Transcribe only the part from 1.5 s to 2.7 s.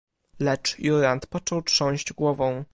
trząść głową."